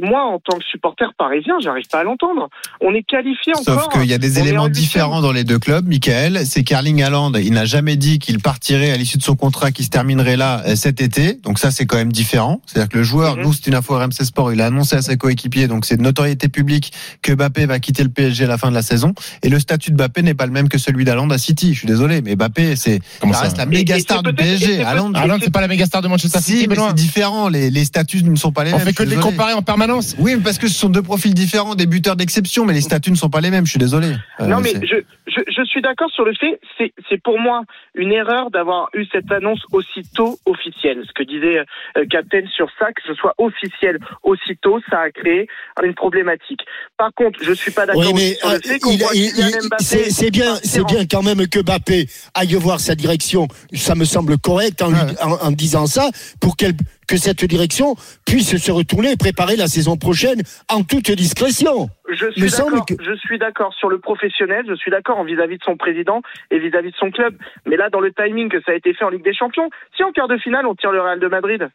[0.00, 2.48] moi, en tant que supporter parisien, j'arrive pas à l'entendre.
[2.80, 3.82] On est qualifié encore.
[3.82, 6.46] Sauf qu'il y a des éléments différents dans les deux clubs, Michael.
[6.46, 9.84] C'est qu'Erling Haaland, il n'a jamais dit qu'il partirait à l'issue de son contrat qui
[9.84, 11.34] se terminerait là euh, cet été.
[11.42, 12.60] Donc ça, c'est quand même différent.
[12.66, 13.42] C'est-à-dire que le joueur, Mhm.
[13.44, 16.02] nous, c'est une info RMC Sport, il a annoncé à ses coéquipiers, donc c'est de
[16.02, 19.14] notoriété publique que Mbappé va quitter le PSG à la fin de la saison.
[19.42, 21.72] Et le statut de Mbappé n'est pas le même que celui d'Haaland à City.
[21.74, 24.42] Je suis désolé, mais Mbappé, c'est, ça reste la Et- méga et star c'est du
[24.42, 24.82] et PSG.
[24.82, 27.48] Haaland, c'est pas la méga star de Manchester si, City, mais c'est différent.
[27.48, 28.86] Les, les statuts ne sont pas les On mêmes.
[28.86, 30.16] fait je que de les comparer en permanence.
[30.18, 33.10] Oui, mais parce que ce sont deux profils différents, des buteurs d'exception, mais les statuts
[33.12, 33.64] ne sont pas les mêmes.
[33.66, 34.08] Je suis désolé.
[34.40, 37.62] Euh, Non, mais je, je, je suis d'accord sur le fait, c'est, c'est pour moi
[37.94, 41.02] une erreur d'avoir eu cette annonce aussitôt officielle.
[41.06, 41.58] Ce que disait
[41.96, 45.46] euh, Captain sur ça, que ce soit officiel aussitôt, ça a créé
[45.82, 46.60] une problématique.
[46.96, 48.90] Par contre, je suis pas d'accord Oui, mais sur le euh, fait qu'on
[49.78, 53.46] c'est bien, c'est bien quand même que Mbappé aille voir sa direction.
[53.74, 56.08] Ça me semble correct en, lui- en- en disant ça
[56.40, 56.74] pour qu'elle
[57.06, 57.94] que cette direction
[58.26, 61.88] puisse se retourner et préparer la saison prochaine en toute discrétion.
[62.10, 62.84] Je suis d'accord.
[62.86, 64.66] que- Je suis d'accord sur le professionnel.
[64.68, 67.34] Je suis d'accord en vis-à-vis de son président et vis-à-vis de son club.
[67.66, 70.04] Mais là, dans le timing que ça a été fait en Ligue des Champions, si
[70.04, 71.68] en quart de finale on tire le Real de Madrid,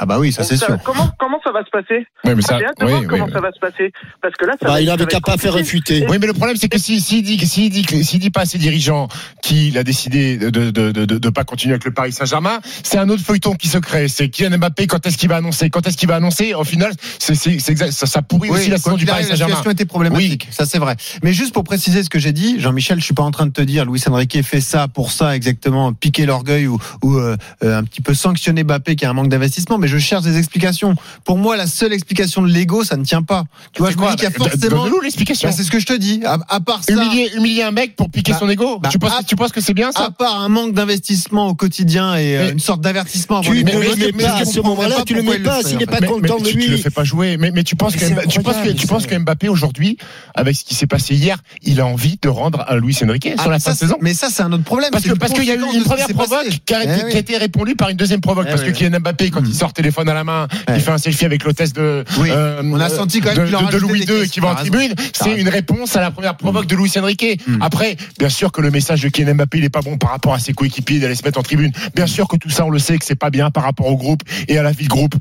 [0.00, 0.76] Ah bah oui, ça c'est sûr.
[0.84, 3.06] Comment comment ça va se passer Oui, mais ça, J'ai hâte de oui, voir oui,
[3.06, 3.32] comment oui.
[3.32, 5.20] ça va se passer parce que là, ça Bah, va il être- avait ça va
[5.20, 6.04] qu'à pas faire réfuter.
[6.08, 8.40] Oui, mais le problème, c'est que s'il si, s'il dit, s'il dit, s'il dit pas
[8.40, 9.06] à ses dirigeants
[9.40, 12.98] qu'il a décidé de de, de, de, de pas continuer avec le Paris Saint-Germain, c'est
[12.98, 14.08] un autre feuilleton qui se crée.
[14.08, 16.92] C'est Kylian Mbappé, quand est-ce qu'il va annoncer Quand est-ce qu'il va annoncer Au final,
[17.20, 19.54] c'est, c'est, c'est exact, ça, ça pourrit aussi la saison du Paris arrive, la Saint-Germain.
[19.54, 20.96] situation était problématique, ça c'est vrai.
[21.22, 23.52] Mais juste pour préciser ce que j'ai dit, Jean-Michel, je suis pas en train de
[23.52, 27.78] te dire Luis Enrique fait ça pour ça exactement, piquer l'orgueil ou, ou euh, euh,
[27.78, 30.94] un petit peu sanctionner Mbappé qui a un manque d'investissement, mais je cherche des explications.
[31.24, 33.44] Pour moi, la seule explication de l'ego, ça ne tient pas.
[33.72, 34.86] Tu vois, C'est je me dis qu'il y a forcément.
[35.02, 35.48] L'explication.
[35.48, 36.22] Bah, c'est ce que je te dis.
[36.24, 36.92] À, à part ça.
[36.94, 38.78] humilier, humilier un mec pour piquer Bah, son ego.
[38.78, 40.72] bah, tu, penses, à- que- tu penses que c'est bien ça À part un manque
[40.72, 44.44] d'investissement au quotidien et euh, une sorte d'avertissement avant Tu les ne mais- le à
[44.46, 46.52] ce moment-là, pas tu le pourquoi mets le pas s'il n'est pas content de tu,
[46.58, 46.82] tu le lui.
[46.82, 47.36] fais pas jouer.
[47.36, 49.98] Mais, tu penses que, Mbappé aujourd'hui,
[50.34, 53.42] avec ce qui s'est passé hier, il a envie de rendre à Luis Enrique sur
[53.46, 53.96] Ah, la fin de saison.
[54.00, 54.90] Mais ça, c'est un autre problème.
[54.90, 57.96] Parce qu'il y a eu une première provoque qui a, Eh été répondue par une
[57.96, 60.76] deuxième provoque Eh parce que Kylian Mbappé quand il sort téléphone à la main, Ouais.
[60.76, 62.28] il fait un selfie avec l'hôtesse de Oui.
[62.30, 65.32] euh, On a senti quand même de, de- Louis II qui va en tribune, c'est
[65.38, 67.40] une réponse à la première provoque de Luis Enrique.
[67.46, 67.58] Mm.
[67.60, 70.34] Après, bien sûr que le message de Kylian Mbappé il est pas bon par rapport
[70.34, 71.72] à ses coéquipiers d'aller se mettre en tribune.
[71.94, 73.96] Bien sûr que tout ça on le sait que c'est pas bien par rapport au
[73.96, 75.14] groupe et à la vie de groupe.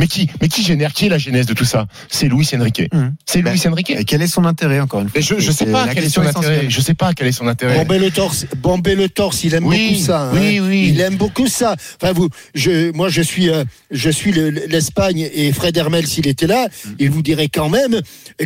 [0.00, 1.86] Mais qui mais qui génère qui est la genèse de tout ça?
[2.10, 2.82] C'est Luis Enrique.
[2.92, 3.10] Mm.
[3.26, 3.90] C'est Ben, Luis Enrique.
[3.90, 6.08] Et quel est son intérêt encore une fois Mais je, je sais pas quel est
[6.08, 6.66] son intérêt.
[6.68, 7.76] Je sais pas quel est son intérêt.
[7.78, 10.20] Bomber le torse, bomber le torse, il aime Oui, beaucoup ça.
[10.22, 10.30] hein.
[10.34, 10.88] oui, oui.
[10.92, 11.76] Il aime beaucoup ça.
[12.02, 16.26] Enfin, vous, je, moi, je suis, euh, je suis le- l'Espagne et Fred Hermel, s'il
[16.26, 16.90] était là, Mm.
[16.98, 18.00] il vous dirait quand même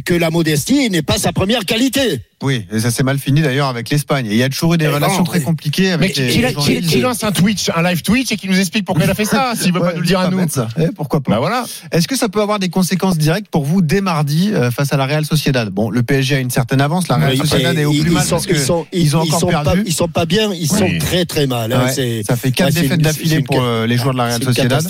[0.05, 2.21] que la modestie n'est pas sa première qualité.
[2.41, 4.27] Oui, et ça s'est mal fini d'ailleurs avec l'Espagne.
[4.27, 6.21] Et il y a toujours eu des Eh relations non, très compliquées Mais avec qui,
[6.23, 9.15] les qui- lance un Twitch, un live Twitch et qui nous explique pourquoi il a
[9.15, 10.49] fait ça, s'il veut pas Ouais, nous le dire à pas nous.
[10.49, 10.69] ça.
[10.79, 11.65] Eh, pourquoi pas Bah voilà.
[11.91, 14.97] Est-ce que ça peut avoir des conséquences directes pour vous dès mardi euh, face à
[14.97, 15.69] la Real Sociedad?
[15.71, 18.11] Bon, le PSG a une certaine avance, la Real Oui, Sociedad est au plus ils
[18.13, 19.83] mal sont- parce que ils sont, ils ont ils encore sont perdu.
[19.83, 20.99] Pas, ils sont pas bien, ils sont Oui.
[20.99, 21.73] très très mal.
[21.73, 21.87] hein.
[21.87, 24.87] Ouais, ça fait quatre ouais, défaites d'affilée pour euh, les joueurs de la Real Sociedad.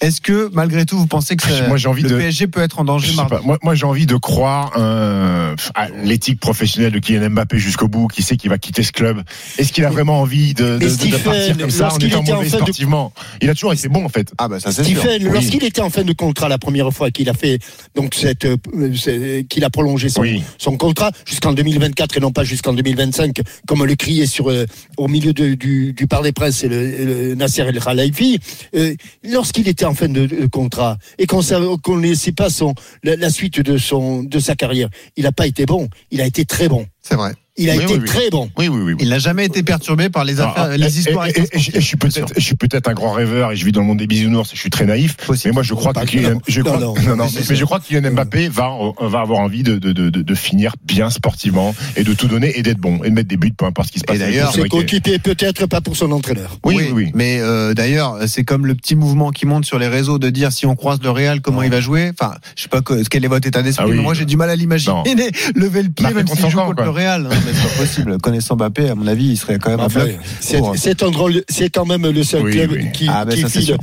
[0.00, 2.78] Est-ce que malgré tout vous pensez que ça- Moi, j'ai envie le PSG peut être
[2.80, 3.30] en danger mardi?
[3.34, 3.40] pas.
[3.44, 8.06] Moi, moi j'ai envie de croire euh, à l'éthique professionnelle de Kylian Mbappé jusqu'au bout.
[8.08, 9.22] Qui sait qu'il va quitter ce club
[9.58, 12.36] Est-ce qu'il a vraiment envie de, de, Stephen, partir comme ça en étant était en
[12.36, 13.12] mauvais fin de- sportivement?
[13.42, 14.32] Il a toujours été bon en fait.
[14.38, 14.98] Ah bah ça c'est sûr.
[15.00, 15.30] Stephen, Oui.
[15.32, 17.58] lorsqu'il était en fin de contrat la première fois qu'il a fait
[17.94, 20.42] donc cette euh, qu'il a prolongé son, Oui.
[20.58, 25.08] son contrat jusqu'en 2024 et non pas jusqu'en 2025 comme le criait sur euh, au
[25.08, 28.38] milieu de- du, du par des princes et le, le Nasser El Khelaifi
[28.74, 28.94] euh,
[29.24, 33.30] lorsqu'il était en fin de, de contrat et qu'on ne laissait pas son la, la
[33.30, 36.68] suite de son de sa carrière il n'a pas été bon il a été très
[36.68, 37.34] bon C'est vrai.
[37.58, 38.06] Il a Oui, été oui, oui.
[38.06, 38.94] très bon Oui, oui, oui.
[39.00, 41.26] Il n'a jamais été perturbé par les affaires, Ah, les et- histoires.
[41.26, 43.72] et- et- et je- suis peut-être, je suis peut-être un grand rêveur et je vis
[43.72, 45.16] dans le monde des bisounours et je suis très naïf.
[45.16, 45.50] Possible.
[45.50, 46.40] Mais moi, je crois que Kylian, non.
[46.46, 46.94] je crois, non.
[47.06, 49.76] non, non, C'est mais je crois que Kylian Mbappé va, euh, va avoir envie de,
[49.76, 53.10] de, de, de, de finir bien sportivement et de tout donner et d'être bon et
[53.10, 54.18] de mettre des buts, peu importe ce qui se passe.
[54.18, 54.68] d'ailleurs, Enrique.
[54.70, 57.10] coéquipiers peut-être pas pour son entraîneur Oui, oui, oui.
[57.14, 60.52] Mais euh, d'ailleurs, c'est comme le petit mouvement qui monte sur les réseaux de dire
[60.52, 62.10] si on croise le Real, comment il va jouer?
[62.18, 64.50] Enfin, je sais pas que- quel est votre état d'esprit, Ah moi j'ai du mal
[64.50, 65.02] à l'imaginer.
[65.54, 67.28] Lever le pied même s'il joue contre le Real.
[67.46, 68.18] Mais c'est pas possible.
[68.20, 70.18] Connaissant Mbappé, à mon avis, il serait quand même un Enfin, bloc.
[70.40, 72.92] c'est Pour- c'est un drôle, c'est quand même le seul Oui, club oui.
[72.92, 73.76] qui, Ah, ben qui file.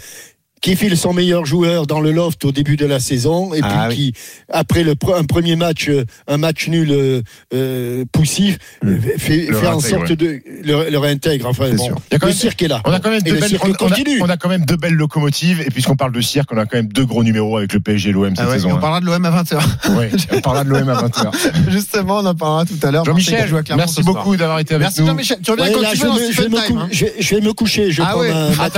[0.63, 3.87] Qui file son meilleur joueur dans le loft au début de la saison et Ah
[3.89, 4.13] puis qui,
[4.49, 7.21] après le, pre- un premier match, euh, un match nul euh,
[7.53, 10.15] euh, poussif, euh, fait, Le fait en réintègre, sorte ouais.
[10.15, 11.47] de le, le réintègre.
[11.49, 11.95] Enfin, bon, sûr.
[12.09, 12.81] Il y a quand le même- cirque est là.
[12.85, 14.77] On a quand même deux le belles, on, on a, on a quand même deux
[14.77, 15.59] belles locomotives.
[15.61, 18.11] Et puisqu'on parle de cirque, on a quand même deux gros numéros avec le PSG
[18.11, 18.69] et l'OM cette Ah ouais, saison.
[18.71, 18.79] on hein.
[18.79, 19.95] parlera de l'OM à 20h.
[19.97, 21.31] Ouais, on parlera de l'OM à 20h.
[21.69, 23.03] Justement, on en parlera tout à l'heure.
[23.03, 25.07] Jean-Michel, joue à Clermont merci beaucoup d'avoir été avec Merci nous.
[25.07, 25.39] Jean-Michel.
[25.43, 27.91] Tu reviens Ouais, quand là, tu je, veux vais me je, vais coucher.
[27.91, 28.31] Je Ah prends ouais.
[28.59, 28.69] Ah,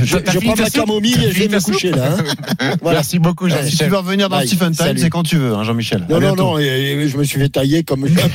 [0.04, 2.16] je, prends ma camomille et je vais me coucher là.
[2.18, 2.74] hein.
[2.82, 2.98] Voilà.
[2.98, 3.90] Merci beaucoup, Si tu Jean-Michel.
[3.90, 4.46] veux revenir dans Bye.
[4.46, 6.04] Stephen Time, c'est quand tu veux, hein, Jean-Michel.
[6.08, 8.30] Non, non, non, je me suis fait tailler comme jamais.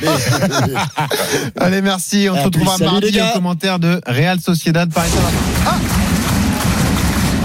[1.58, 2.28] Allez, merci.
[2.30, 3.30] On À se retrouvera mardi les gars.
[3.30, 5.08] en commentaire de Real Sociedad Paris.
[5.66, 5.76] Ah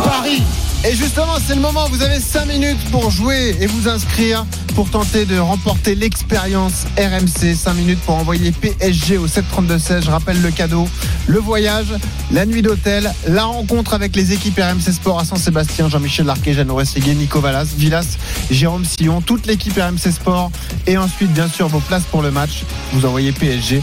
[0.04, 0.42] Paris
[0.84, 1.88] et justement, c'est le moment.
[1.90, 7.56] Vous avez 5 minutes pour jouer et vous inscrire pour tenter de remporter l'expérience RMC.
[7.56, 10.04] 5 minutes pour envoyer PSG au 732-16.
[10.06, 10.88] Je rappelle le cadeau,
[11.28, 11.94] le voyage,
[12.32, 16.76] la nuit d'hôtel, la rencontre avec les équipes RMC Sport à Saint-Sébastien, Jean-Michel Larquet, Jeannot
[16.76, 18.18] Rességuier, Nico Vallas, Villas,
[18.50, 20.52] Jérôme Sillon, toute l'équipe RMC Sport
[20.88, 22.64] et ensuite, bien sûr, vos places pour le match.
[22.94, 23.82] Vous envoyez PSG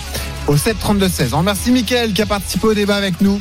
[0.49, 1.35] au 732-16.
[1.35, 3.37] On remercie Mickaël qui a participé au débat avec nous.